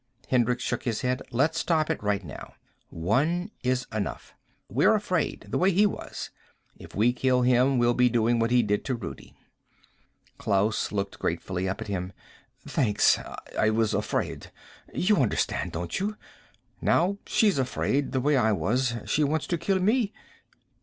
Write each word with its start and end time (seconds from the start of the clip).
Hendricks 0.29 0.63
shook 0.63 0.81
his 0.81 1.01
head. 1.01 1.21
"Let's 1.29 1.59
stop 1.59 1.91
it 1.91 2.01
right 2.01 2.23
now. 2.23 2.55
One 2.89 3.51
is 3.61 3.85
enough. 3.93 4.33
We're 4.67 4.95
afraid, 4.95 5.45
the 5.49 5.59
way 5.59 5.71
he 5.71 5.85
was. 5.85 6.31
If 6.75 6.95
we 6.95 7.13
kill 7.13 7.43
him 7.43 7.77
we'll 7.77 7.93
be 7.93 8.09
doing 8.09 8.39
what 8.39 8.49
he 8.49 8.63
did 8.63 8.83
to 8.85 8.95
Rudi." 8.95 9.35
Klaus 10.39 10.91
looked 10.91 11.19
gratefully 11.19 11.69
up 11.69 11.81
at 11.81 11.87
him. 11.87 12.13
"Thanks. 12.67 13.19
I 13.55 13.69
was 13.69 13.93
afraid. 13.93 14.51
You 14.91 15.17
understand, 15.17 15.73
don't 15.73 15.99
you? 15.99 16.17
Now 16.81 17.19
she's 17.27 17.59
afraid, 17.59 18.11
the 18.11 18.19
way 18.21 18.35
I 18.35 18.53
was. 18.53 18.95
She 19.05 19.23
wants 19.23 19.45
to 19.45 19.57
kill 19.59 19.77
me." 19.79 20.13